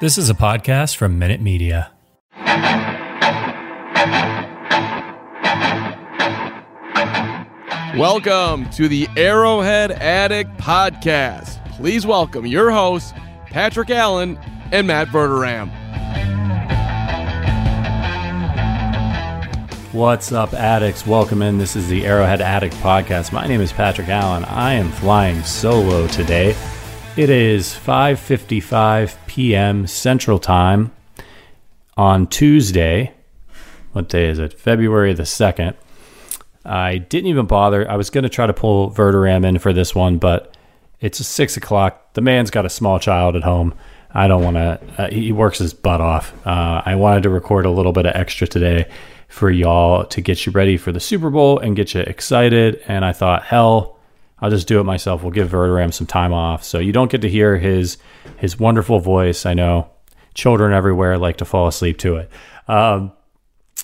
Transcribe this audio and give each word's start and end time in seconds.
This 0.00 0.16
is 0.16 0.30
a 0.30 0.34
podcast 0.34 0.96
from 0.96 1.18
Minute 1.18 1.42
Media. 1.42 1.92
Welcome 7.98 8.70
to 8.70 8.88
the 8.88 9.08
Arrowhead 9.16 9.90
Addict 9.90 10.56
Podcast. 10.56 11.62
Please 11.72 12.06
welcome 12.06 12.46
your 12.46 12.70
hosts, 12.70 13.12
Patrick 13.46 13.90
Allen 13.90 14.38
and 14.72 14.86
Matt 14.86 15.08
Verderame. 15.08 15.70
What's 19.92 20.32
up, 20.32 20.54
addicts? 20.54 21.06
Welcome 21.06 21.42
in. 21.42 21.58
This 21.58 21.76
is 21.76 21.88
the 21.88 22.06
Arrowhead 22.06 22.40
Addict 22.40 22.74
Podcast. 22.76 23.32
My 23.32 23.46
name 23.46 23.60
is 23.60 23.72
Patrick 23.72 24.08
Allen. 24.08 24.44
I 24.44 24.74
am 24.74 24.90
flying 24.90 25.42
solo 25.42 26.06
today. 26.06 26.56
It 27.20 27.28
is 27.28 27.74
5:55 27.74 29.14
p.m. 29.26 29.86
Central 29.86 30.38
Time 30.38 30.90
on 31.94 32.26
Tuesday. 32.26 33.12
What 33.92 34.08
day 34.08 34.30
is 34.30 34.38
it? 34.38 34.58
February 34.58 35.12
the 35.12 35.24
2nd. 35.24 35.74
I 36.64 36.96
didn't 36.96 37.26
even 37.26 37.44
bother. 37.44 37.86
I 37.90 37.96
was 37.96 38.08
going 38.08 38.22
to 38.22 38.30
try 38.30 38.46
to 38.46 38.54
pull 38.54 38.90
Verderame 38.92 39.44
in 39.44 39.58
for 39.58 39.74
this 39.74 39.94
one, 39.94 40.16
but 40.16 40.56
it's 41.02 41.18
six 41.26 41.58
o'clock. 41.58 42.14
The 42.14 42.22
man's 42.22 42.50
got 42.50 42.64
a 42.64 42.70
small 42.70 42.98
child 42.98 43.36
at 43.36 43.42
home. 43.42 43.74
I 44.14 44.26
don't 44.26 44.42
want 44.42 44.56
to. 44.56 44.80
Uh, 44.96 45.10
he 45.10 45.30
works 45.30 45.58
his 45.58 45.74
butt 45.74 46.00
off. 46.00 46.32
Uh, 46.46 46.80
I 46.86 46.94
wanted 46.94 47.24
to 47.24 47.28
record 47.28 47.66
a 47.66 47.70
little 47.70 47.92
bit 47.92 48.06
of 48.06 48.16
extra 48.16 48.46
today 48.46 48.90
for 49.28 49.50
y'all 49.50 50.06
to 50.06 50.22
get 50.22 50.46
you 50.46 50.52
ready 50.52 50.78
for 50.78 50.90
the 50.90 51.00
Super 51.00 51.28
Bowl 51.28 51.58
and 51.58 51.76
get 51.76 51.92
you 51.92 52.00
excited. 52.00 52.82
And 52.88 53.04
I 53.04 53.12
thought, 53.12 53.42
hell, 53.42 53.99
I'll 54.40 54.50
just 54.50 54.66
do 54.66 54.80
it 54.80 54.84
myself. 54.84 55.22
We'll 55.22 55.32
give 55.32 55.50
Verderame 55.50 55.92
some 55.92 56.06
time 56.06 56.32
off, 56.32 56.64
so 56.64 56.78
you 56.78 56.92
don't 56.92 57.10
get 57.10 57.20
to 57.22 57.28
hear 57.28 57.58
his 57.58 57.98
his 58.38 58.58
wonderful 58.58 58.98
voice. 58.98 59.44
I 59.46 59.54
know 59.54 59.90
children 60.34 60.72
everywhere 60.72 61.18
like 61.18 61.38
to 61.38 61.44
fall 61.44 61.66
asleep 61.66 61.98
to 61.98 62.16
it. 62.16 62.30
Um, 62.68 63.12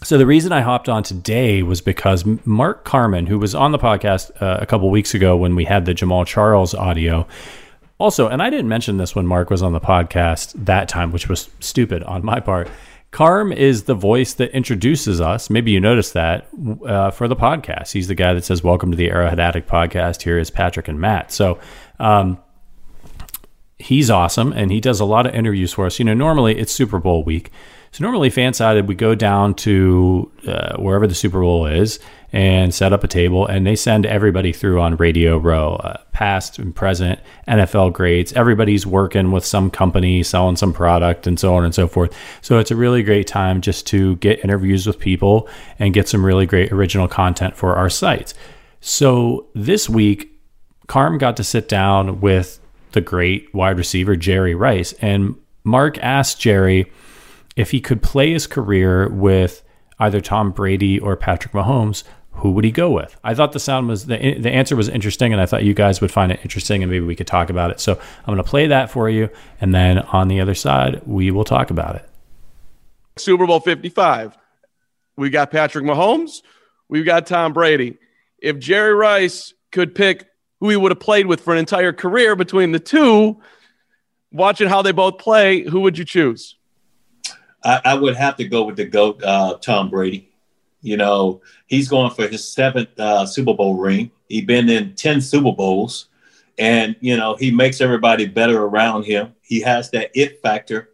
so 0.02 0.18
the 0.18 0.26
reason 0.26 0.52
I 0.52 0.60
hopped 0.60 0.88
on 0.88 1.02
today 1.02 1.62
was 1.62 1.80
because 1.80 2.24
Mark 2.44 2.84
Carman, 2.84 3.26
who 3.26 3.38
was 3.38 3.54
on 3.54 3.72
the 3.72 3.78
podcast 3.78 4.30
uh, 4.42 4.58
a 4.60 4.66
couple 4.66 4.90
weeks 4.90 5.14
ago 5.14 5.36
when 5.36 5.56
we 5.56 5.64
had 5.64 5.86
the 5.86 5.94
Jamaal 5.94 6.26
Charles 6.26 6.74
audio, 6.74 7.26
also, 7.98 8.28
and 8.28 8.42
I 8.42 8.50
didn't 8.50 8.68
mention 8.68 8.98
this 8.98 9.14
when 9.14 9.26
Mark 9.26 9.48
was 9.48 9.62
on 9.62 9.72
the 9.72 9.80
podcast 9.80 10.52
that 10.66 10.88
time, 10.88 11.12
which 11.12 11.30
was 11.30 11.48
stupid 11.60 12.02
on 12.02 12.24
my 12.24 12.40
part. 12.40 12.68
Carm 13.10 13.52
is 13.52 13.84
the 13.84 13.94
voice 13.94 14.34
that 14.34 14.50
introduces 14.50 15.20
us. 15.20 15.48
Maybe 15.48 15.70
you 15.70 15.80
noticed 15.80 16.12
that 16.14 16.48
uh, 16.84 17.10
for 17.10 17.28
the 17.28 17.36
podcast. 17.36 17.92
He's 17.92 18.08
the 18.08 18.14
guy 18.14 18.34
that 18.34 18.44
says, 18.44 18.62
"Welcome 18.62 18.90
to 18.90 18.96
the 18.96 19.10
Arrowhead 19.10 19.40
Addict 19.40 19.68
podcast." 19.68 20.22
Here 20.22 20.38
is 20.38 20.50
Patrick 20.50 20.88
and 20.88 21.00
Matt. 21.00 21.32
So, 21.32 21.58
um, 21.98 22.38
he's 23.78 24.10
awesome, 24.10 24.52
and 24.52 24.70
he 24.70 24.80
does 24.80 25.00
a 25.00 25.04
lot 25.04 25.26
of 25.26 25.34
interviews 25.34 25.72
for 25.72 25.86
us. 25.86 25.98
You 25.98 26.04
know, 26.04 26.14
normally 26.14 26.58
it's 26.58 26.72
Super 26.72 26.98
Bowl 26.98 27.24
week, 27.24 27.50
so 27.92 28.04
normally 28.04 28.28
FanSided 28.28 28.86
we 28.86 28.94
go 28.94 29.14
down 29.14 29.54
to 29.54 30.30
uh, 30.46 30.76
wherever 30.76 31.06
the 31.06 31.14
Super 31.14 31.40
Bowl 31.40 31.66
is 31.66 31.98
and 32.32 32.74
set 32.74 32.92
up 32.92 33.04
a 33.04 33.08
table, 33.08 33.46
and 33.46 33.66
they 33.66 33.76
send 33.76 34.04
everybody 34.04 34.52
through 34.52 34.80
on 34.80 34.96
Radio 34.96 35.38
Row, 35.38 35.74
uh, 35.76 35.98
past 36.12 36.58
and 36.58 36.74
present 36.74 37.20
NFL 37.46 37.92
grades. 37.92 38.32
Everybody's 38.32 38.86
working 38.86 39.30
with 39.30 39.44
some 39.44 39.70
company, 39.70 40.22
selling 40.22 40.56
some 40.56 40.72
product, 40.72 41.26
and 41.26 41.38
so 41.38 41.54
on 41.54 41.64
and 41.64 41.74
so 41.74 41.86
forth. 41.86 42.16
So 42.42 42.58
it's 42.58 42.70
a 42.70 42.76
really 42.76 43.02
great 43.02 43.26
time 43.26 43.60
just 43.60 43.86
to 43.88 44.16
get 44.16 44.42
interviews 44.44 44.86
with 44.86 44.98
people 44.98 45.48
and 45.78 45.94
get 45.94 46.08
some 46.08 46.24
really 46.24 46.46
great 46.46 46.72
original 46.72 47.08
content 47.08 47.56
for 47.56 47.76
our 47.76 47.90
sites. 47.90 48.34
So 48.80 49.46
this 49.54 49.88
week, 49.88 50.32
Carm 50.88 51.18
got 51.18 51.36
to 51.38 51.44
sit 51.44 51.68
down 51.68 52.20
with 52.20 52.60
the 52.92 53.00
great 53.00 53.52
wide 53.54 53.78
receiver 53.78 54.16
Jerry 54.16 54.54
Rice, 54.54 54.92
and 54.94 55.36
Mark 55.64 55.98
asked 55.98 56.40
Jerry 56.40 56.90
if 57.56 57.70
he 57.70 57.80
could 57.80 58.02
play 58.02 58.32
his 58.32 58.46
career 58.46 59.08
with 59.08 59.62
either 59.98 60.20
Tom 60.20 60.50
Brady 60.50 60.98
or 60.98 61.16
Patrick 61.16 61.52
Mahomes, 61.52 62.04
who 62.32 62.50
would 62.52 62.64
he 62.64 62.70
go 62.70 62.90
with? 62.90 63.16
I 63.24 63.34
thought 63.34 63.52
the 63.52 63.60
sound 63.60 63.88
was 63.88 64.06
the 64.06 64.38
the 64.38 64.50
answer 64.50 64.76
was 64.76 64.88
interesting, 64.88 65.32
and 65.32 65.40
I 65.40 65.46
thought 65.46 65.64
you 65.64 65.74
guys 65.74 66.00
would 66.00 66.10
find 66.12 66.30
it 66.30 66.40
interesting, 66.42 66.82
and 66.82 66.90
maybe 66.90 67.04
we 67.04 67.16
could 67.16 67.26
talk 67.26 67.48
about 67.48 67.70
it. 67.70 67.80
So 67.80 67.92
I'm 67.94 68.26
going 68.26 68.36
to 68.38 68.44
play 68.44 68.66
that 68.66 68.90
for 68.90 69.08
you, 69.08 69.30
and 69.60 69.74
then 69.74 69.98
on 69.98 70.28
the 70.28 70.40
other 70.40 70.54
side, 70.54 71.00
we 71.06 71.30
will 71.30 71.44
talk 71.44 71.70
about 71.70 71.96
it. 71.96 72.08
Super 73.16 73.46
Bowl 73.46 73.60
55. 73.60 74.36
We 75.16 75.30
got 75.30 75.50
Patrick 75.50 75.84
Mahomes. 75.84 76.42
We've 76.88 77.06
got 77.06 77.26
Tom 77.26 77.54
Brady. 77.54 77.96
If 78.38 78.58
Jerry 78.58 78.92
Rice 78.92 79.54
could 79.72 79.94
pick 79.94 80.26
who 80.60 80.68
he 80.68 80.76
would 80.76 80.92
have 80.92 81.00
played 81.00 81.26
with 81.26 81.40
for 81.40 81.52
an 81.52 81.58
entire 81.58 81.92
career 81.92 82.36
between 82.36 82.72
the 82.72 82.78
two, 82.78 83.40
watching 84.30 84.68
how 84.68 84.82
they 84.82 84.92
both 84.92 85.18
play, 85.18 85.62
who 85.62 85.80
would 85.80 85.96
you 85.96 86.04
choose? 86.04 86.55
I, 87.64 87.80
I 87.84 87.94
would 87.94 88.16
have 88.16 88.36
to 88.36 88.44
go 88.44 88.64
with 88.64 88.76
the 88.76 88.84
GOAT, 88.84 89.22
uh, 89.22 89.56
Tom 89.60 89.90
Brady. 89.90 90.30
You 90.82 90.96
know, 90.96 91.40
he's 91.66 91.88
going 91.88 92.12
for 92.12 92.28
his 92.28 92.46
seventh 92.46 92.98
uh, 92.98 93.26
Super 93.26 93.54
Bowl 93.54 93.76
ring. 93.76 94.10
He's 94.28 94.44
been 94.44 94.68
in 94.68 94.94
10 94.94 95.20
Super 95.20 95.52
Bowls, 95.52 96.08
and, 96.58 96.96
you 97.00 97.16
know, 97.16 97.34
he 97.36 97.50
makes 97.50 97.80
everybody 97.80 98.26
better 98.26 98.62
around 98.62 99.04
him. 99.04 99.34
He 99.42 99.60
has 99.60 99.90
that 99.90 100.10
it 100.14 100.40
factor. 100.42 100.90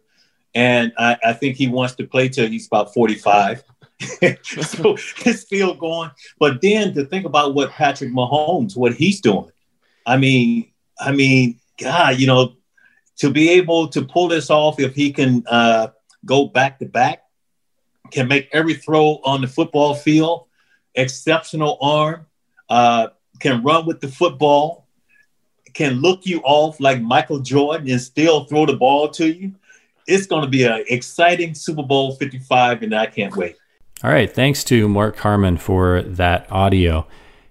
And 0.55 0.93
I, 0.97 1.17
I 1.23 1.33
think 1.33 1.55
he 1.55 1.67
wants 1.67 1.95
to 1.95 2.05
play 2.05 2.29
till 2.29 2.47
he's 2.47 2.67
about 2.67 2.93
45. 2.93 3.63
so 3.99 4.95
it's 5.25 5.41
still 5.41 5.73
going. 5.73 6.11
But 6.39 6.61
then 6.61 6.93
to 6.93 7.05
think 7.05 7.25
about 7.25 7.55
what 7.55 7.71
Patrick 7.71 8.11
Mahomes, 8.11 8.75
what 8.75 8.93
he's 8.93 9.21
doing. 9.21 9.51
I 10.05 10.17
mean, 10.17 10.71
I 10.99 11.11
mean, 11.11 11.59
God, 11.79 12.19
you 12.19 12.27
know, 12.27 12.55
to 13.17 13.29
be 13.29 13.49
able 13.49 13.87
to 13.89 14.03
pull 14.03 14.27
this 14.27 14.49
off, 14.49 14.79
if 14.79 14.93
he 14.93 15.11
can 15.11 15.43
uh, 15.47 15.87
go 16.25 16.45
back 16.45 16.79
to 16.79 16.85
back, 16.85 17.23
can 18.11 18.27
make 18.27 18.49
every 18.51 18.73
throw 18.73 19.19
on 19.23 19.41
the 19.41 19.47
football 19.47 19.95
field, 19.95 20.45
exceptional 20.95 21.77
arm, 21.81 22.25
uh, 22.69 23.07
can 23.39 23.63
run 23.63 23.85
with 23.85 23.99
the 24.01 24.07
football, 24.07 24.87
can 25.73 25.93
look 25.95 26.25
you 26.25 26.39
off 26.43 26.79
like 26.79 27.01
Michael 27.01 27.39
Jordan 27.39 27.89
and 27.89 27.99
still 27.99 28.45
throw 28.45 28.65
the 28.65 28.75
ball 28.75 29.09
to 29.09 29.27
you. 29.27 29.53
It's 30.07 30.27
going 30.27 30.43
to 30.43 30.49
be 30.49 30.63
an 30.63 30.83
exciting 30.89 31.55
Super 31.55 31.83
Bowl 31.83 32.15
55, 32.15 32.83
and 32.83 32.93
I 32.93 33.05
can't 33.05 33.35
wait. 33.35 33.55
All 34.03 34.11
right. 34.11 34.31
Thanks 34.31 34.63
to 34.65 34.89
Mark 34.89 35.15
Carman 35.15 35.57
for 35.57 36.01
that 36.01 36.51
audio. 36.51 37.07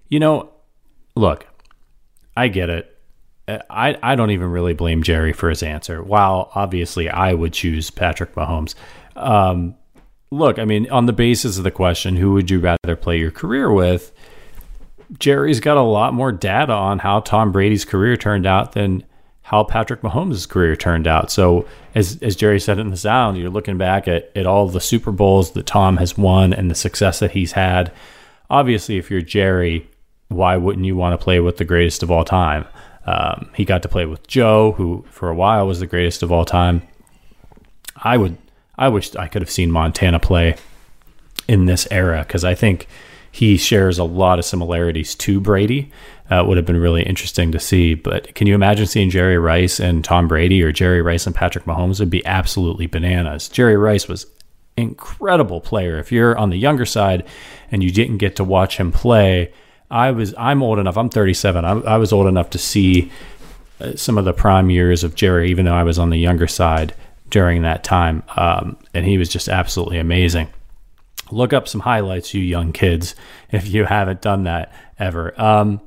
You 0.07 0.19
know, 0.19 0.51
look, 1.15 1.47
I 2.37 2.47
get 2.47 2.69
it. 2.69 2.92
I, 3.47 3.97
I 4.01 4.15
don't 4.15 4.31
even 4.31 4.49
really 4.51 4.73
blame 4.73 5.03
Jerry 5.03 5.33
for 5.33 5.49
his 5.49 5.63
answer. 5.63 6.01
While 6.01 6.51
obviously 6.55 7.09
I 7.09 7.33
would 7.33 7.53
choose 7.53 7.89
Patrick 7.89 8.35
Mahomes. 8.35 8.75
Um, 9.15 9.75
look, 10.31 10.59
I 10.59 10.65
mean, 10.65 10.89
on 10.89 11.05
the 11.05 11.13
basis 11.13 11.57
of 11.57 11.63
the 11.63 11.71
question, 11.71 12.15
who 12.15 12.33
would 12.33 12.49
you 12.49 12.59
rather 12.59 12.95
play 12.95 13.19
your 13.19 13.31
career 13.31 13.71
with? 13.71 14.11
Jerry's 15.19 15.59
got 15.59 15.77
a 15.77 15.81
lot 15.81 16.13
more 16.13 16.31
data 16.31 16.73
on 16.73 16.99
how 16.99 17.19
Tom 17.19 17.51
Brady's 17.51 17.85
career 17.85 18.17
turned 18.17 18.45
out 18.45 18.71
than 18.71 19.03
how 19.43 19.63
Patrick 19.63 20.01
Mahomes' 20.01 20.47
career 20.47 20.75
turned 20.75 21.05
out. 21.05 21.29
So, 21.29 21.67
as, 21.93 22.17
as 22.21 22.35
Jerry 22.35 22.59
said 22.59 22.79
in 22.79 22.89
the 22.89 22.97
sound, 22.97 23.37
you're 23.37 23.49
looking 23.49 23.77
back 23.77 24.07
at, 24.07 24.31
at 24.35 24.47
all 24.47 24.67
the 24.67 24.79
Super 24.79 25.11
Bowls 25.11 25.51
that 25.51 25.65
Tom 25.65 25.97
has 25.97 26.17
won 26.17 26.53
and 26.53 26.71
the 26.71 26.75
success 26.75 27.19
that 27.19 27.31
he's 27.31 27.51
had. 27.51 27.91
Obviously, 28.49 28.97
if 28.97 29.11
you're 29.11 29.21
Jerry, 29.21 29.87
why 30.29 30.55
wouldn't 30.55 30.85
you 30.85 30.95
want 30.95 31.19
to 31.19 31.23
play 31.23 31.39
with 31.41 31.57
the 31.57 31.65
greatest 31.65 32.01
of 32.01 32.09
all 32.09 32.23
time? 32.23 32.65
Um, 33.05 33.49
he 33.55 33.65
got 33.65 33.81
to 33.83 33.89
play 33.89 34.05
with 34.05 34.25
Joe, 34.27 34.73
who 34.73 35.05
for 35.09 35.29
a 35.29 35.35
while 35.35 35.67
was 35.67 35.79
the 35.79 35.87
greatest 35.87 36.23
of 36.23 36.31
all 36.31 36.45
time. 36.45 36.81
I 37.97 38.17
would 38.17 38.37
I 38.77 38.89
wish 38.89 39.15
I 39.15 39.27
could 39.27 39.41
have 39.41 39.51
seen 39.51 39.71
Montana 39.71 40.19
play 40.19 40.55
in 41.47 41.65
this 41.65 41.87
era 41.91 42.23
because 42.25 42.43
I 42.43 42.55
think 42.55 42.87
he 43.31 43.57
shares 43.57 43.97
a 43.97 44.03
lot 44.03 44.39
of 44.39 44.45
similarities 44.45 45.15
to 45.15 45.39
Brady. 45.39 45.91
Uh, 46.29 46.43
would 46.47 46.57
have 46.57 46.65
been 46.65 46.77
really 46.77 47.03
interesting 47.03 47.51
to 47.51 47.59
see. 47.59 47.93
But 47.93 48.33
can 48.35 48.47
you 48.47 48.55
imagine 48.55 48.85
seeing 48.85 49.09
Jerry 49.09 49.37
Rice 49.37 49.79
and 49.79 50.03
Tom 50.03 50.27
Brady 50.27 50.63
or 50.63 50.71
Jerry 50.71 51.01
Rice 51.01 51.27
and 51.27 51.35
Patrick 51.35 51.65
Mahomes? 51.65 51.99
Would 51.99 52.09
be 52.09 52.25
absolutely 52.25 52.87
bananas. 52.87 53.49
Jerry 53.49 53.75
Rice 53.75 54.07
was 54.07 54.25
incredible 54.77 55.61
player. 55.61 55.99
If 55.99 56.11
you're 56.11 56.37
on 56.37 56.49
the 56.49 56.57
younger 56.57 56.85
side 56.85 57.27
and 57.71 57.83
you 57.83 57.91
didn't 57.91 58.17
get 58.17 58.35
to 58.37 58.43
watch 58.43 58.77
him 58.77 58.91
play, 58.91 59.51
I 59.93 60.09
was 60.09 60.33
I'm 60.39 60.63
old 60.63 60.79
enough. 60.79 60.97
I'm 60.97 61.09
37. 61.09 61.63
I, 61.63 61.71
I 61.71 61.97
was 61.97 62.11
old 62.11 62.25
enough 62.25 62.49
to 62.49 62.57
see 62.57 63.11
uh, 63.79 63.95
some 63.95 64.17
of 64.17 64.25
the 64.25 64.33
prime 64.33 64.71
years 64.71 65.03
of 65.03 65.13
Jerry, 65.13 65.51
even 65.51 65.65
though 65.65 65.75
I 65.75 65.83
was 65.83 65.99
on 65.99 66.09
the 66.09 66.17
younger 66.17 66.47
side 66.47 66.95
during 67.29 67.61
that 67.61 67.83
time, 67.83 68.23
um, 68.35 68.77
and 68.93 69.05
he 69.05 69.17
was 69.17 69.29
just 69.29 69.47
absolutely 69.47 69.99
amazing. 69.99 70.47
Look 71.31 71.53
up 71.53 71.67
some 71.67 71.81
highlights, 71.81 72.33
you 72.33 72.41
young 72.41 72.73
kids, 72.73 73.15
if 73.51 73.67
you 73.67 73.85
haven't 73.85 74.21
done 74.21 74.43
that 74.43 74.73
ever. 74.97 75.39
Um, 75.39 75.79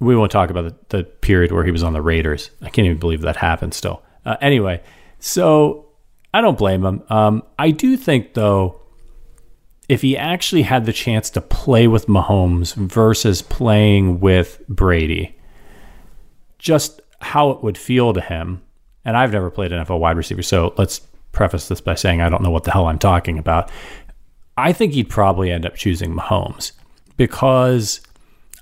we 0.00 0.16
won't 0.16 0.32
talk 0.32 0.50
about 0.50 0.88
the, 0.88 0.96
the, 0.96 1.04
period 1.04 1.52
where 1.52 1.64
he 1.64 1.70
was 1.70 1.82
on 1.84 1.92
the 1.92 2.02
Raiders. 2.02 2.50
I 2.60 2.70
can't 2.70 2.86
even 2.86 2.98
believe 2.98 3.20
that 3.20 3.36
happened 3.36 3.72
still. 3.72 4.02
Uh, 4.24 4.36
anyway, 4.40 4.82
so 5.20 5.86
I 6.34 6.40
don't 6.40 6.58
blame 6.58 6.84
him. 6.84 7.02
Um, 7.08 7.44
I 7.58 7.70
do 7.70 7.96
think, 7.96 8.34
though, 8.34 8.81
if 9.88 10.02
he 10.02 10.16
actually 10.16 10.62
had 10.62 10.86
the 10.86 10.92
chance 10.92 11.30
to 11.30 11.40
play 11.40 11.86
with 11.86 12.06
Mahomes 12.06 12.74
versus 12.74 13.42
playing 13.42 14.20
with 14.20 14.60
Brady, 14.68 15.36
just 16.58 17.00
how 17.20 17.50
it 17.50 17.62
would 17.62 17.78
feel 17.78 18.12
to 18.12 18.20
him. 18.20 18.62
And 19.04 19.16
I've 19.16 19.32
never 19.32 19.50
played 19.50 19.72
NFL 19.72 19.98
wide 19.98 20.16
receiver, 20.16 20.42
so 20.42 20.74
let's 20.78 21.00
preface 21.32 21.68
this 21.68 21.80
by 21.80 21.94
saying 21.94 22.20
I 22.20 22.28
don't 22.28 22.42
know 22.42 22.50
what 22.50 22.64
the 22.64 22.70
hell 22.70 22.86
I'm 22.86 22.98
talking 22.98 23.38
about. 23.38 23.70
I 24.56 24.72
think 24.72 24.92
he'd 24.92 25.08
probably 25.08 25.50
end 25.50 25.66
up 25.66 25.74
choosing 25.74 26.14
Mahomes 26.14 26.72
because 27.16 28.00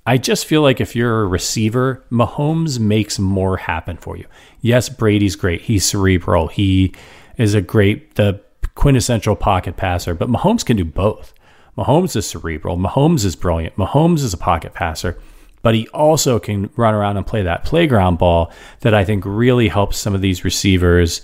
I 0.06 0.16
just 0.16 0.46
feel 0.46 0.62
like 0.62 0.80
if 0.80 0.96
you're 0.96 1.22
a 1.22 1.26
receiver, 1.26 2.04
Mahomes 2.10 2.78
makes 2.78 3.18
more 3.18 3.56
happen 3.56 3.96
for 3.96 4.16
you. 4.16 4.24
Yes, 4.60 4.88
Brady's 4.88 5.36
great. 5.36 5.62
He's 5.62 5.84
cerebral. 5.84 6.48
He 6.48 6.94
is 7.36 7.54
a 7.54 7.60
great, 7.60 8.14
the 8.14 8.40
quintessential 8.74 9.36
pocket 9.36 9.76
passer, 9.76 10.14
but 10.14 10.28
Mahomes 10.28 10.64
can 10.64 10.76
do 10.76 10.84
both. 10.84 11.34
Mahomes 11.76 12.16
is 12.16 12.26
cerebral. 12.26 12.76
Mahomes 12.76 13.24
is 13.24 13.36
brilliant. 13.36 13.76
Mahomes 13.76 14.22
is 14.22 14.34
a 14.34 14.38
pocket 14.38 14.74
passer, 14.74 15.18
but 15.62 15.74
he 15.74 15.88
also 15.88 16.38
can 16.38 16.70
run 16.76 16.94
around 16.94 17.16
and 17.16 17.26
play 17.26 17.42
that 17.42 17.64
playground 17.64 18.18
ball 18.18 18.52
that 18.80 18.94
I 18.94 19.04
think 19.04 19.24
really 19.24 19.68
helps 19.68 19.98
some 19.98 20.14
of 20.14 20.20
these 20.20 20.44
receivers 20.44 21.22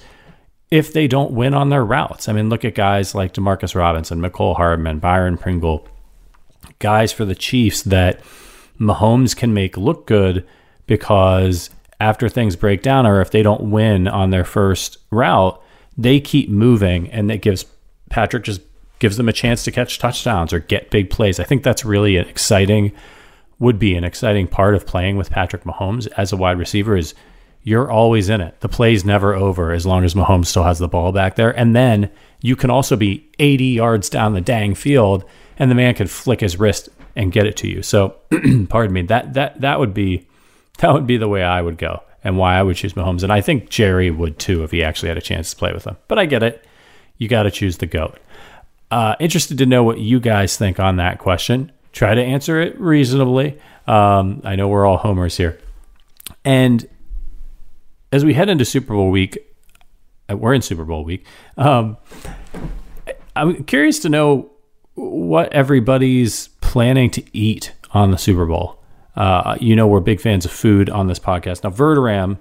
if 0.70 0.92
they 0.92 1.06
don't 1.06 1.32
win 1.32 1.54
on 1.54 1.68
their 1.68 1.84
routes. 1.84 2.28
I 2.28 2.32
mean, 2.32 2.48
look 2.48 2.64
at 2.64 2.74
guys 2.74 3.14
like 3.14 3.34
Demarcus 3.34 3.74
Robinson, 3.74 4.20
Mecole 4.20 4.56
Hardman, 4.56 4.98
Byron 4.98 5.38
Pringle, 5.38 5.86
guys 6.78 7.12
for 7.12 7.24
the 7.24 7.34
Chiefs 7.34 7.82
that 7.82 8.20
Mahomes 8.80 9.34
can 9.36 9.54
make 9.54 9.76
look 9.76 10.06
good 10.06 10.46
because 10.86 11.70
after 12.00 12.28
things 12.28 12.56
break 12.56 12.82
down 12.82 13.06
or 13.06 13.20
if 13.20 13.30
they 13.30 13.42
don't 13.42 13.70
win 13.70 14.08
on 14.08 14.30
their 14.30 14.44
first 14.44 14.98
route, 15.10 15.60
they 15.96 16.20
keep 16.20 16.48
moving 16.48 17.10
and 17.10 17.30
it 17.30 17.38
gives 17.38 17.66
Patrick 18.10 18.44
just 18.44 18.60
gives 18.98 19.16
them 19.16 19.28
a 19.28 19.32
chance 19.32 19.64
to 19.64 19.70
catch 19.70 19.98
touchdowns 19.98 20.52
or 20.52 20.60
get 20.60 20.90
big 20.90 21.10
plays. 21.10 21.38
I 21.38 21.44
think 21.44 21.62
that's 21.62 21.84
really 21.84 22.16
an 22.16 22.26
exciting 22.28 22.92
would 23.58 23.78
be 23.78 23.94
an 23.94 24.04
exciting 24.04 24.46
part 24.46 24.74
of 24.74 24.86
playing 24.86 25.16
with 25.16 25.30
Patrick 25.30 25.64
Mahomes 25.64 26.06
as 26.16 26.32
a 26.32 26.36
wide 26.36 26.58
receiver 26.58 26.96
is 26.96 27.14
you're 27.62 27.90
always 27.90 28.28
in 28.28 28.40
it. 28.40 28.60
The 28.60 28.68
play's 28.68 29.04
never 29.04 29.34
over 29.34 29.72
as 29.72 29.86
long 29.86 30.04
as 30.04 30.14
Mahomes 30.14 30.46
still 30.46 30.62
has 30.62 30.78
the 30.78 30.88
ball 30.88 31.10
back 31.10 31.36
there. 31.36 31.50
And 31.58 31.74
then 31.74 32.10
you 32.42 32.54
can 32.54 32.70
also 32.70 32.96
be 32.96 33.28
80 33.38 33.64
yards 33.64 34.08
down 34.08 34.34
the 34.34 34.40
dang 34.40 34.74
field 34.74 35.24
and 35.58 35.70
the 35.70 35.74
man 35.74 35.94
could 35.94 36.10
flick 36.10 36.40
his 36.40 36.58
wrist 36.58 36.90
and 37.16 37.32
get 37.32 37.46
it 37.46 37.56
to 37.56 37.68
you. 37.68 37.82
So, 37.82 38.16
pardon 38.68 38.92
me, 38.92 39.02
that 39.02 39.34
that 39.34 39.60
that 39.62 39.80
would 39.80 39.94
be 39.94 40.28
that 40.78 40.92
would 40.92 41.06
be 41.06 41.16
the 41.16 41.28
way 41.28 41.42
I 41.42 41.62
would 41.62 41.78
go 41.78 42.02
and 42.26 42.36
why 42.36 42.56
I 42.56 42.62
would 42.64 42.74
choose 42.74 42.94
Mahomes. 42.94 43.22
And 43.22 43.32
I 43.32 43.40
think 43.40 43.70
Jerry 43.70 44.10
would 44.10 44.36
too 44.40 44.64
if 44.64 44.72
he 44.72 44.82
actually 44.82 45.10
had 45.10 45.16
a 45.16 45.22
chance 45.22 45.50
to 45.50 45.56
play 45.56 45.72
with 45.72 45.84
him. 45.84 45.96
But 46.08 46.18
I 46.18 46.26
get 46.26 46.42
it. 46.42 46.66
You 47.18 47.28
got 47.28 47.44
to 47.44 47.52
choose 47.52 47.78
the 47.78 47.86
GOAT. 47.86 48.18
Uh, 48.90 49.14
interested 49.20 49.58
to 49.58 49.66
know 49.66 49.84
what 49.84 50.00
you 50.00 50.18
guys 50.18 50.56
think 50.56 50.80
on 50.80 50.96
that 50.96 51.18
question. 51.18 51.70
Try 51.92 52.16
to 52.16 52.22
answer 52.22 52.60
it 52.60 52.78
reasonably. 52.80 53.60
Um, 53.86 54.42
I 54.42 54.56
know 54.56 54.66
we're 54.66 54.84
all 54.84 54.96
homers 54.96 55.36
here. 55.36 55.60
And 56.44 56.84
as 58.10 58.24
we 58.24 58.34
head 58.34 58.48
into 58.48 58.64
Super 58.64 58.94
Bowl 58.94 59.10
week, 59.10 59.38
uh, 60.28 60.36
we're 60.36 60.52
in 60.52 60.62
Super 60.62 60.84
Bowl 60.84 61.04
week. 61.04 61.24
Um, 61.56 61.96
I'm 63.36 63.62
curious 63.64 64.00
to 64.00 64.08
know 64.08 64.50
what 64.94 65.52
everybody's 65.52 66.48
planning 66.60 67.08
to 67.10 67.22
eat 67.32 67.72
on 67.92 68.10
the 68.10 68.18
Super 68.18 68.46
Bowl. 68.46 68.75
Uh, 69.16 69.56
you 69.60 69.74
know, 69.74 69.86
we're 69.86 70.00
big 70.00 70.20
fans 70.20 70.44
of 70.44 70.50
food 70.50 70.90
on 70.90 71.06
this 71.06 71.18
podcast. 71.18 71.64
Now, 71.64 71.70
Verderame, 71.70 72.38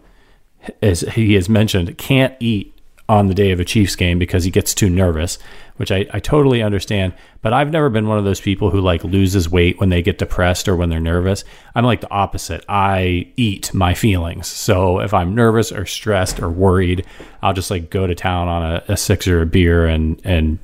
as 0.81 1.01
he 1.01 1.33
has 1.35 1.47
mentioned, 1.47 1.97
can't 1.97 2.35
eat 2.39 2.75
on 3.07 3.27
the 3.27 3.35
day 3.35 3.51
of 3.51 3.59
a 3.59 3.65
Chiefs 3.65 3.95
game 3.95 4.17
because 4.17 4.43
he 4.43 4.51
gets 4.51 4.73
too 4.73 4.89
nervous, 4.89 5.37
which 5.77 5.91
I, 5.91 6.07
I 6.11 6.19
totally 6.19 6.63
understand. 6.63 7.13
But 7.41 7.53
I've 7.53 7.71
never 7.71 7.89
been 7.89 8.07
one 8.07 8.17
of 8.17 8.25
those 8.25 8.41
people 8.41 8.71
who 8.71 8.81
like 8.81 9.03
loses 9.03 9.47
weight 9.47 9.79
when 9.79 9.89
they 9.89 10.01
get 10.01 10.17
depressed 10.17 10.67
or 10.67 10.75
when 10.75 10.89
they're 10.89 10.99
nervous. 10.99 11.43
I'm 11.75 11.85
like 11.85 12.01
the 12.01 12.11
opposite. 12.11 12.65
I 12.67 13.31
eat 13.35 13.73
my 13.73 13.93
feelings. 13.93 14.47
So 14.47 14.99
if 14.99 15.13
I'm 15.13 15.35
nervous 15.35 15.71
or 15.71 15.85
stressed 15.85 16.39
or 16.39 16.49
worried, 16.49 17.05
I'll 17.43 17.53
just 17.53 17.69
like 17.69 17.91
go 17.91 18.07
to 18.07 18.15
town 18.15 18.47
on 18.47 18.63
a, 18.63 18.83
a 18.87 18.97
six 18.97 19.27
or 19.27 19.41
a 19.41 19.45
beer 19.45 19.85
and 19.85 20.19
and 20.23 20.57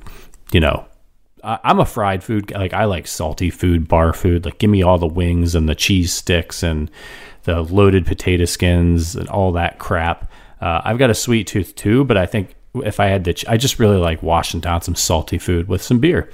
you 0.50 0.60
know 0.60 0.84
I'm 1.42 1.80
a 1.80 1.84
fried 1.86 2.22
food 2.22 2.50
like 2.52 2.72
I 2.72 2.84
like 2.84 3.06
salty 3.06 3.50
food, 3.50 3.88
bar 3.88 4.12
food. 4.12 4.44
Like 4.44 4.58
give 4.58 4.70
me 4.70 4.82
all 4.82 4.98
the 4.98 5.06
wings 5.06 5.54
and 5.54 5.68
the 5.68 5.74
cheese 5.74 6.12
sticks 6.12 6.62
and 6.62 6.90
the 7.44 7.62
loaded 7.62 8.06
potato 8.06 8.44
skins 8.44 9.16
and 9.16 9.28
all 9.28 9.52
that 9.52 9.78
crap. 9.78 10.30
Uh, 10.60 10.80
I've 10.84 10.98
got 10.98 11.10
a 11.10 11.14
sweet 11.14 11.48
tooth 11.48 11.74
too, 11.74 12.04
but 12.04 12.16
I 12.16 12.26
think 12.26 12.54
if 12.76 13.00
I 13.00 13.06
had 13.06 13.24
to, 13.24 13.34
ch- 13.34 13.46
I 13.48 13.56
just 13.56 13.78
really 13.78 13.96
like 13.96 14.22
washing 14.22 14.60
down 14.60 14.82
some 14.82 14.94
salty 14.94 15.38
food 15.38 15.68
with 15.68 15.82
some 15.82 15.98
beer, 15.98 16.30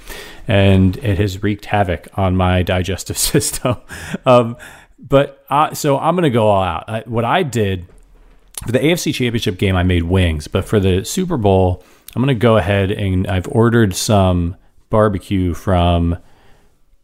and 0.47 0.95
it 0.97 1.17
has 1.17 1.41
wreaked 1.41 1.65
havoc 1.65 2.07
on 2.13 2.35
my 2.35 2.63
digestive 2.75 3.17
system. 3.17 3.77
um, 4.25 4.55
but 4.99 5.43
uh, 5.49 5.73
so 5.73 5.97
I'm 5.97 6.15
gonna 6.15 6.29
go 6.29 6.47
all 6.47 6.63
out. 6.63 6.85
I, 6.87 7.03
what 7.05 7.25
I 7.25 7.43
did 7.43 7.87
for 8.65 8.71
the 8.71 8.79
AFC 8.79 9.13
Championship 9.13 9.57
game, 9.57 9.75
I 9.75 9.83
made 9.83 10.03
wings, 10.03 10.47
but 10.47 10.65
for 10.65 10.79
the 10.79 11.03
Super 11.03 11.37
Bowl, 11.37 11.83
I'm 12.15 12.21
gonna 12.21 12.35
go 12.35 12.57
ahead 12.57 12.91
and 12.91 13.25
I've 13.27 13.47
ordered 13.47 13.95
some 13.95 14.55
barbecue 14.89 15.53
from 15.53 16.17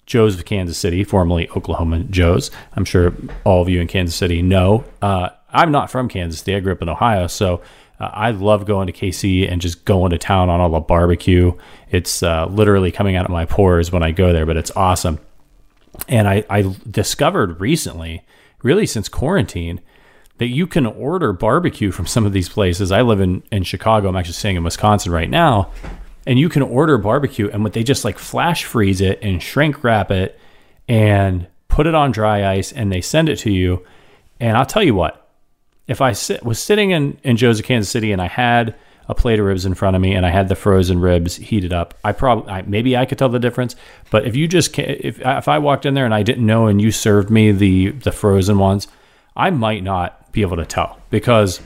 Joe's 0.06 0.36
of 0.36 0.46
Kansas 0.46 0.78
City, 0.78 1.04
formerly 1.04 1.50
Oklahoma 1.50 2.04
Joe's. 2.04 2.52
I'm 2.74 2.86
sure 2.86 3.14
all 3.44 3.62
of 3.62 3.70
you 3.70 3.82
in 3.82 3.88
Kansas 3.88 4.16
City 4.16 4.42
know. 4.42 4.84
Uh, 5.02 5.30
I'm 5.50 5.72
not 5.72 5.90
from 5.90 6.10
Kansas 6.10 6.40
City. 6.42 6.56
I 6.56 6.60
grew 6.60 6.74
up 6.74 6.82
in 6.82 6.90
Ohio, 6.90 7.28
so 7.28 7.62
uh, 8.00 8.10
I 8.14 8.32
love 8.32 8.66
going 8.66 8.88
to 8.88 8.94
KC 8.94 9.52
and 9.52 9.62
just 9.62 9.86
going 9.86 10.12
to 10.12 10.18
town 10.18 10.50
on 10.50 10.60
all 10.60 10.70
the 10.70 10.80
barbecue. 10.80 11.54
It's 11.90 12.22
uh, 12.22 12.46
literally 12.48 12.92
coming 12.92 13.16
out 13.16 13.26
of 13.26 13.32
my 13.32 13.46
pores 13.46 13.92
when 13.92 14.04
I 14.04 14.12
go 14.12 14.32
there, 14.34 14.46
but 14.46 14.58
it's 14.58 14.72
awesome. 14.76 15.20
And 16.08 16.28
I, 16.28 16.44
I 16.50 16.76
discovered 16.90 17.60
recently, 17.60 18.24
really 18.62 18.86
since 18.86 19.10
quarantine, 19.10 19.82
that 20.38 20.48
you 20.48 20.68
can 20.68 20.86
order 20.86 21.32
barbecue 21.32 21.92
from 21.92 22.06
some 22.06 22.26
of 22.26 22.34
these 22.34 22.50
places. 22.50 22.92
I 22.92 23.02
live 23.02 23.22
in, 23.22 23.42
in 23.52 23.64
Chicago. 23.64 24.10
I'm 24.10 24.18
actually 24.18 24.34
staying 24.34 24.58
in 24.58 24.64
Wisconsin 24.66 25.14
right 25.14 25.30
now 25.30 25.72
and 26.26 26.40
you 26.40 26.50
can 26.50 26.62
order 26.62 26.98
barbecue 26.98 27.50
and 27.52 27.64
what 27.64 27.74
they 27.74 27.84
just 27.84 28.06
like 28.06 28.18
flash 28.18 28.64
freeze 28.64 29.02
it 29.02 29.20
and 29.22 29.42
shrink 29.42 29.84
wrap 29.84 30.12
it 30.12 30.40
and 30.88 31.48
put 31.68 31.88
it 31.88 31.96
on 31.96 32.12
dry 32.12 32.54
ice 32.54 32.72
and 32.72 32.92
they 32.92 33.02
send 33.02 33.30
it 33.30 33.38
to 33.38 33.52
you. 33.52 33.86
And 34.40 34.58
I'll 34.58 34.66
tell 34.66 34.84
you 34.84 34.96
what, 34.96 35.30
if 35.88 36.02
I 36.02 36.14
sit, 36.14 36.44
was 36.44 36.60
sitting 36.60 36.92
in, 36.92 37.18
in 37.24 37.38
Joe's 37.38 37.62
Kansas 37.62 37.92
City 37.92 38.12
and 38.12 38.22
I 38.22 38.28
had 38.28 38.76
a 39.08 39.14
plate 39.14 39.40
of 39.40 39.46
ribs 39.46 39.66
in 39.66 39.76
front 39.76 39.96
of 39.96 40.02
me 40.02 40.16
and 40.16 40.26
I 40.26 40.30
had 40.30 40.50
the 40.50 40.56
frozen 40.56 41.00
ribs 41.00 41.36
heated 41.36 41.72
up, 41.72 41.94
I 42.04 42.12
probably 42.12 42.64
maybe 42.64 42.98
I 42.98 43.06
could 43.06 43.20
tell 43.20 43.30
the 43.30 43.40
difference. 43.40 43.76
But 44.10 44.26
if 44.26 44.36
you 44.36 44.48
just 44.48 44.78
if 44.80 45.20
if 45.20 45.48
I 45.48 45.60
walked 45.60 45.86
in 45.86 45.94
there 45.94 46.06
and 46.06 46.14
I 46.14 46.24
didn't 46.24 46.46
know 46.46 46.68
and 46.68 46.82
you 46.82 46.92
served 46.92 47.30
me 47.30 47.52
the 47.52 47.92
the 47.92 48.12
frozen 48.12 48.58
ones, 48.58 48.88
I 49.36 49.52
might 49.52 49.84
not 49.84 50.32
be 50.32 50.42
able 50.42 50.58
to 50.58 50.66
tell 50.66 51.00
because 51.12 51.62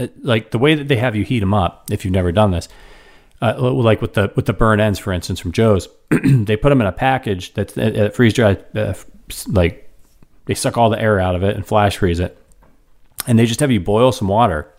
uh, 0.00 0.08
like 0.22 0.50
the 0.50 0.58
way 0.58 0.74
that 0.74 0.88
they 0.88 0.96
have 0.96 1.14
you 1.14 1.24
heat 1.24 1.40
them 1.40 1.54
up. 1.54 1.88
If 1.90 2.04
you've 2.04 2.12
never 2.12 2.32
done 2.32 2.50
this, 2.50 2.68
uh, 3.42 3.54
like 3.58 4.00
with 4.00 4.14
the 4.14 4.32
with 4.36 4.46
the 4.46 4.52
burnt 4.52 4.80
ends, 4.80 4.98
for 4.98 5.12
instance, 5.12 5.40
from 5.40 5.52
Joe's, 5.52 5.88
they 6.24 6.56
put 6.56 6.70
them 6.70 6.80
in 6.80 6.86
a 6.86 6.92
package 6.92 7.52
that's 7.54 7.76
uh, 7.76 8.10
freeze 8.12 8.34
dry, 8.34 8.56
uh, 8.74 8.94
like 9.48 9.90
they 10.46 10.54
suck 10.54 10.76
all 10.76 10.90
the 10.90 11.00
air 11.00 11.20
out 11.20 11.34
of 11.34 11.42
it 11.42 11.56
and 11.56 11.66
flash 11.66 11.96
freeze 11.96 12.20
it, 12.20 12.38
and 13.26 13.38
they 13.38 13.46
just 13.46 13.60
have 13.60 13.70
you 13.70 13.80
boil 13.80 14.12
some 14.12 14.28
water. 14.28 14.70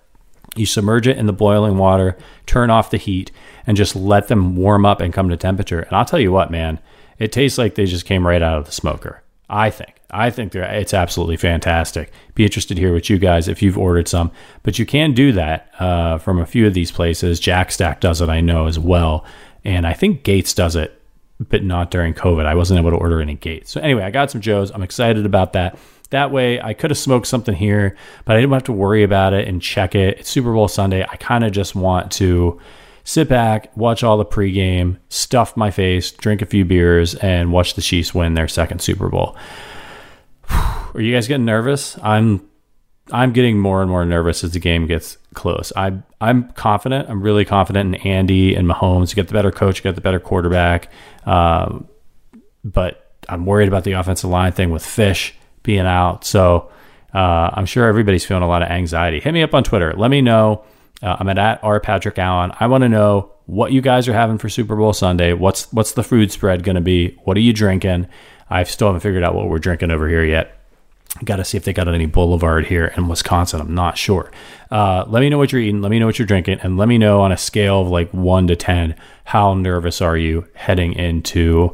You 0.56 0.66
submerge 0.66 1.06
it 1.08 1.18
in 1.18 1.26
the 1.26 1.34
boiling 1.34 1.78
water, 1.78 2.18
turn 2.46 2.70
off 2.70 2.90
the 2.90 2.98
heat, 2.98 3.30
and 3.68 3.76
just 3.76 3.94
let 3.96 4.30
them 4.30 4.56
warm 4.56 4.86
up 4.86 5.02
and 5.02 5.14
come 5.14 5.28
to 5.30 5.38
temperature. 5.38 5.82
And 5.82 5.94
I'll 5.94 6.06
tell 6.06 6.20
you 6.20 6.32
what, 6.32 6.50
man, 6.50 6.80
it 7.20 7.34
tastes 7.34 7.58
like 7.58 7.76
they 7.76 7.86
just 7.86 8.06
came 8.06 8.26
right 8.26 8.42
out 8.42 8.60
of 8.60 8.66
the 8.66 8.72
smoker. 8.72 9.22
I 9.50 9.70
think. 9.70 9.95
I 10.12 10.30
think 10.30 10.54
it's 10.56 10.94
absolutely 10.94 11.38
fantastic. 11.38 12.12
Be 12.36 12.44
interested 12.44 12.76
to 12.76 12.82
hear 12.82 12.94
what 12.94 13.10
you 13.10 13.18
guys, 13.18 13.48
if 13.48 13.62
you've 13.62 13.78
ordered 13.78 14.08
some. 14.08 14.32
But 14.64 14.78
you 14.80 14.86
can 14.86 15.14
do 15.14 15.32
that 15.34 15.72
uh, 15.80 16.20
from 16.20 16.40
a 16.40 16.46
few 16.46 16.68
of 16.68 16.74
these 16.74 16.92
places. 16.92 17.40
Jack 17.40 17.72
Stack 17.72 18.02
does 18.02 18.22
it, 18.22 18.30
I 18.30 18.42
know, 18.42 18.68
as 18.68 18.78
well. 18.78 19.26
And 19.64 19.88
I 19.88 19.94
think 19.94 20.24
Gates 20.24 20.54
does 20.54 20.76
it, 20.76 21.02
but 21.50 21.64
not 21.64 21.92
during 21.92 22.14
COVID. 22.14 22.46
I 22.46 22.56
wasn't 22.56 22.80
able 22.80 22.92
to 22.92 22.98
order 22.98 23.20
any 23.20 23.36
Gates. 23.36 23.72
So 23.72 23.82
anyway, 23.82 24.04
I 24.04 24.12
got 24.12 24.32
some 24.32 24.42
Joe's. 24.42 24.72
I'm 24.72 24.84
excited 24.84 25.26
about 25.26 25.54
that. 25.54 25.78
That 26.12 26.32
way, 26.32 26.62
I 26.62 26.74
could 26.74 26.92
have 26.92 27.00
smoked 27.00 27.26
something 27.26 27.56
here, 27.56 27.98
but 28.26 28.36
I 28.36 28.40
didn't 28.40 28.54
have 28.54 28.64
to 28.66 28.72
worry 28.72 29.04
about 29.04 29.34
it 29.34 29.48
and 29.48 29.62
check 29.62 29.96
it. 29.96 30.20
It's 30.20 30.30
Super 30.30 30.54
Bowl 30.54 30.68
Sunday. 30.68 31.04
I 31.04 31.16
kind 31.16 31.44
of 31.44 31.52
just 31.52 31.74
want 31.74 32.12
to 32.14 32.62
sit 33.04 33.28
back, 33.28 33.76
watch 33.76 34.04
all 34.04 34.18
the 34.18 34.26
pregame, 34.26 34.98
stuff 35.10 35.58
my 35.58 35.72
face, 35.72 36.12
drink 36.12 36.44
a 36.44 36.46
few 36.46 36.64
beers, 36.64 37.16
and 37.16 37.52
watch 37.52 37.74
the 37.74 37.82
Chiefs 37.82 38.14
win 38.14 38.36
their 38.36 38.48
second 38.48 38.82
Super 38.82 39.10
Bowl. 39.10 39.36
Are 40.50 41.02
you 41.02 41.14
guys 41.14 41.28
getting 41.28 41.46
nervous? 41.46 41.98
I'm 42.02 42.48
I'm 43.12 43.34
getting 43.34 43.60
more 43.60 43.82
and 43.82 43.90
more 43.90 44.04
nervous 44.04 44.44
as 44.44 44.52
the 44.52 44.60
game 44.60 44.88
gets 44.88 45.18
close. 45.34 45.72
I 45.76 46.00
I'm 46.20 46.52
confident. 46.54 47.10
I'm 47.10 47.22
really 47.22 47.46
confident 47.46 47.96
in 47.96 48.02
Andy 48.08 48.56
and 48.56 48.68
Mahomes. 48.68 49.10
You 49.10 49.16
get 49.16 49.28
the 49.28 49.34
better 49.34 49.52
coach, 49.52 49.78
you 49.78 49.84
get 49.84 49.96
the 49.96 50.02
better 50.02 50.20
quarterback. 50.20 50.90
Um, 51.26 51.88
but 52.64 53.14
I'm 53.30 53.46
worried 53.46 53.68
about 53.68 53.84
the 53.84 53.94
offensive 53.94 54.30
line 54.30 54.52
thing 54.52 54.72
with 54.72 54.86
Fish 54.86 55.36
being 55.64 55.86
out. 55.86 56.26
So 56.26 56.72
uh, 57.14 57.52
I'm 57.54 57.66
sure 57.66 57.88
everybody's 57.88 58.26
feeling 58.26 58.44
a 58.44 58.48
lot 58.48 58.62
of 58.62 58.70
anxiety. 58.70 59.20
Hit 59.20 59.34
me 59.34 59.44
up 59.44 59.54
on 59.54 59.64
Twitter. 59.64 59.94
Let 59.96 60.10
me 60.12 60.22
know. 60.22 60.64
Uh, 61.02 61.18
I'm 61.20 61.30
at, 61.30 61.38
at 61.38 61.64
R 61.64 61.80
Patrick 61.80 62.18
Allen. 62.18 62.52
I 62.60 62.68
want 62.68 62.84
to 62.84 62.90
know 62.90 63.32
what 63.46 63.72
you 63.72 63.82
guys 63.82 64.08
are 64.08 64.14
having 64.14 64.38
for 64.38 64.50
Super 64.50 64.76
Bowl 64.76 64.94
Sunday. 64.94 65.34
What's 65.34 65.72
what's 65.72 65.92
the 65.92 66.04
food 66.04 66.32
spread 66.32 66.64
going 66.64 66.76
to 66.76 66.82
be? 66.82 67.18
What 67.24 67.38
are 67.38 67.42
you 67.42 67.54
drinking? 67.54 68.08
I 68.50 68.64
still 68.64 68.88
haven't 68.88 69.02
figured 69.02 69.24
out 69.24 69.36
what 69.36 69.50
we're 69.50 69.60
drinking 69.60 69.92
over 69.92 70.08
here 70.08 70.24
yet. 70.24 70.60
Got 71.24 71.38
to 71.38 71.46
see 71.46 71.56
if 71.56 71.64
they 71.64 71.72
got 71.72 71.88
any 71.88 72.08
Boulevard 72.08 72.66
here 72.66 72.94
in 72.98 73.08
Wisconsin. 73.08 73.62
I'm 73.62 73.74
not 73.74 73.98
sure. 73.98 74.32
Uh, 74.70 75.06
let 75.08 75.22
me 75.22 75.30
know 75.30 75.38
what 75.38 75.54
you're 75.54 75.62
eating. 75.62 75.82
Let 75.82 75.90
me 75.90 75.98
know 75.98 76.08
what 76.08 76.20
you're 76.20 76.26
drinking, 76.26 76.60
and 76.62 76.78
let 76.78 76.90
me 76.90 76.98
know 76.98 77.22
on 77.22 77.32
a 77.32 77.38
scale 77.38 77.82
of 77.82 77.88
like 77.88 78.12
one 78.12 78.48
to 78.48 78.56
ten 78.58 78.96
how 79.24 79.54
nervous 79.54 80.02
are 80.02 80.18
you 80.18 80.46
heading 80.56 80.92
into 80.94 81.74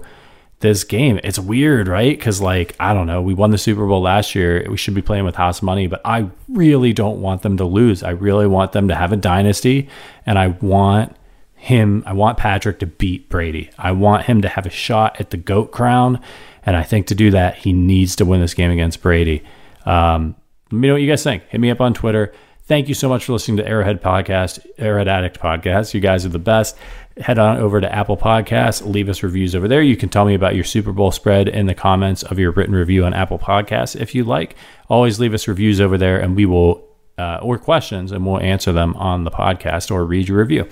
this 0.60 0.84
game. 0.84 1.20
It's 1.24 1.40
weird, 1.40 1.88
right? 1.88 2.16
Because 2.16 2.40
like 2.40 2.76
I 2.80 2.94
don't 2.94 3.08
know, 3.08 3.20
we 3.20 3.34
won 3.34 3.50
the 3.50 3.58
Super 3.58 3.88
Bowl 3.88 4.02
last 4.02 4.36
year. 4.36 4.64
We 4.70 4.78
should 4.78 4.94
be 4.94 5.02
playing 5.02 5.26
with 5.26 5.36
house 5.36 5.64
money, 5.64 5.88
but 5.88 6.02
I 6.06 6.30
really 6.48 6.94
don't 6.94 7.20
want 7.20 7.42
them 7.42 7.58
to 7.58 7.66
lose. 7.66 8.04
I 8.04 8.12
really 8.12 8.46
want 8.46 8.74
them 8.74 8.88
to 8.90 8.96
have 8.96 9.12
a 9.12 9.18
dynasty, 9.18 9.90
and 10.24 10.38
I 10.38 10.48
want 10.48 11.16
him. 11.56 12.04
I 12.06 12.14
want 12.14 12.38
Patrick 12.38 12.78
to 12.80 12.86
beat 12.86 13.28
Brady. 13.28 13.72
I 13.80 13.92
want 13.92 14.26
him 14.26 14.44
to 14.44 14.50
have 14.50 14.68
a 14.68 14.72
shot 14.72 15.20
at 15.20 15.32
the 15.32 15.38
goat 15.38 15.72
crown 15.72 16.22
and 16.66 16.76
I 16.76 16.84
think 16.84 17.08
to 17.08 17.16
do 17.16 17.32
that, 17.32 17.56
he 17.56 17.74
needs 17.74 18.16
to 18.18 18.26
win 18.26 18.42
this 18.42 18.54
game 18.54 18.72
against 18.72 19.02
Brady. 19.02 19.44
Um, 19.86 20.36
let 20.72 20.78
me 20.80 20.88
know 20.88 20.94
what 20.94 21.02
you 21.02 21.10
guys 21.10 21.24
think. 21.24 21.44
Hit 21.50 21.60
me 21.60 21.70
up 21.72 21.82
on 21.82 21.94
Twitter. 21.94 22.34
Thank 22.64 22.88
you 22.88 22.94
so 22.94 23.10
much 23.10 23.26
for 23.26 23.34
listening 23.34 23.58
to 23.58 23.68
Arrowhead 23.68 24.02
Podcast, 24.02 24.66
Arrowhead 24.78 25.08
Addict 25.08 25.40
Podcast. 25.40 25.94
You 25.94 26.00
guys 26.00 26.26
are 26.26 26.30
the 26.30 26.40
best. 26.40 26.78
Head 27.18 27.38
on 27.38 27.58
over 27.58 27.82
to 27.82 27.94
Apple 27.94 28.16
Podcasts, 28.16 28.86
leave 28.86 29.10
us 29.10 29.22
reviews 29.22 29.54
over 29.54 29.68
there. 29.68 29.82
You 29.82 29.98
can 29.98 30.08
tell 30.08 30.24
me 30.24 30.34
about 30.34 30.56
your 30.56 30.64
Super 30.64 30.94
Bowl 30.94 31.12
spread 31.12 31.50
in 31.50 31.66
the 31.66 31.76
comments 31.76 32.24
of 32.24 32.40
your 32.40 32.52
written 32.52 32.74
review 32.74 33.04
on 33.04 33.14
Apple 33.14 33.38
Podcasts 33.38 34.00
if 34.00 34.16
you 34.16 34.24
like. 34.24 34.56
Always 34.88 35.20
leave 35.20 35.34
us 35.34 35.48
reviews 35.48 35.82
over 35.82 35.98
there, 35.98 36.20
and 36.22 36.38
we 36.38 36.46
will, 36.46 36.88
uh, 37.18 37.40
or 37.42 37.58
questions, 37.58 38.14
and 38.14 38.26
we'll 38.26 38.40
answer 38.40 38.72
them 38.72 38.96
on 38.96 39.26
the 39.26 39.32
podcast 39.32 39.92
or 39.92 40.06
read 40.06 40.30
your 40.30 40.38
review. 40.38 40.70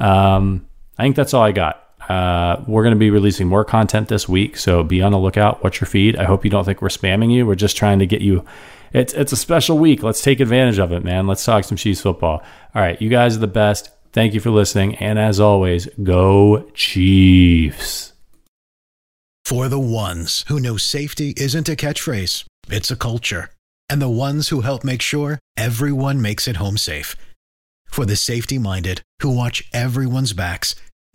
Um, 0.00 0.66
I 0.98 1.04
think 1.04 1.14
that's 1.14 1.32
all 1.32 1.44
I 1.44 1.52
got. 1.52 1.85
Uh, 2.08 2.62
we're 2.66 2.82
going 2.82 2.94
to 2.94 2.98
be 2.98 3.10
releasing 3.10 3.48
more 3.48 3.64
content 3.64 4.08
this 4.08 4.28
week, 4.28 4.56
so 4.56 4.82
be 4.82 5.02
on 5.02 5.12
the 5.12 5.18
lookout. 5.18 5.62
Watch 5.64 5.80
your 5.80 5.88
feed. 5.88 6.16
I 6.16 6.24
hope 6.24 6.44
you 6.44 6.50
don't 6.50 6.64
think 6.64 6.80
we're 6.80 6.88
spamming 6.88 7.32
you. 7.32 7.46
We're 7.46 7.56
just 7.56 7.76
trying 7.76 7.98
to 7.98 8.06
get 8.06 8.20
you. 8.20 8.44
It's 8.92 9.12
it's 9.14 9.32
a 9.32 9.36
special 9.36 9.78
week. 9.78 10.02
Let's 10.02 10.22
take 10.22 10.40
advantage 10.40 10.78
of 10.78 10.92
it, 10.92 11.02
man. 11.02 11.26
Let's 11.26 11.44
talk 11.44 11.64
some 11.64 11.76
Chiefs 11.76 12.00
football. 12.00 12.42
All 12.74 12.82
right, 12.82 13.00
you 13.00 13.08
guys 13.08 13.36
are 13.36 13.40
the 13.40 13.46
best. 13.46 13.90
Thank 14.12 14.34
you 14.34 14.40
for 14.40 14.50
listening, 14.50 14.94
and 14.96 15.18
as 15.18 15.40
always, 15.40 15.88
go 16.02 16.70
Chiefs. 16.74 18.12
For 19.44 19.68
the 19.68 19.80
ones 19.80 20.44
who 20.48 20.58
know 20.58 20.76
safety 20.76 21.34
isn't 21.36 21.68
a 21.68 21.76
catchphrase, 21.76 22.44
it's 22.68 22.90
a 22.90 22.96
culture, 22.96 23.50
and 23.88 24.00
the 24.00 24.08
ones 24.08 24.48
who 24.48 24.62
help 24.62 24.84
make 24.84 25.02
sure 25.02 25.38
everyone 25.56 26.22
makes 26.22 26.48
it 26.48 26.56
home 26.56 26.78
safe. 26.78 27.16
For 27.86 28.04
the 28.04 28.16
safety 28.16 28.58
minded 28.58 29.02
who 29.20 29.30
watch 29.30 29.68
everyone's 29.72 30.32
backs 30.32 30.74